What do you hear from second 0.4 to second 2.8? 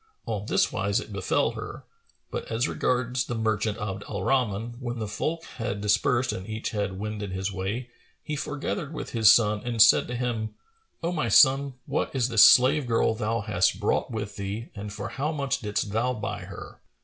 this wise it befel her; but as